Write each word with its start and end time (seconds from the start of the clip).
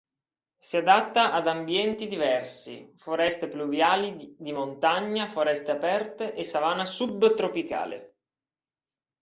Si 0.57 0.77
adatta 0.77 1.31
ad 1.31 1.45
ambienti 1.45 2.07
diversi: 2.07 2.91
foreste 2.95 3.47
pluviali 3.47 4.35
di 4.35 4.51
montagna, 4.51 5.27
foreste 5.27 5.69
aperte 5.69 6.33
e 6.33 6.43
savana 6.43 6.85
subtropicale. 6.85 8.15